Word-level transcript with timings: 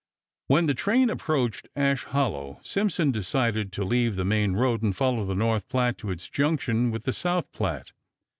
When 0.47 0.65
the 0.65 0.73
train 0.73 1.11
approached 1.11 1.67
Ash 1.75 2.05
Hollow 2.05 2.59
Simpson 2.63 3.11
decided 3.11 3.71
to 3.73 3.83
leave 3.85 4.15
the 4.15 4.25
main 4.25 4.53
road 4.53 4.81
and 4.81 4.95
follow 4.95 5.25
the 5.25 5.35
North 5.35 5.67
Platte 5.69 5.99
to 5.99 6.09
its 6.09 6.27
junction 6.27 6.89
with 6.89 7.03
the 7.03 7.13
South 7.13 7.51
Platte. 7.51 7.91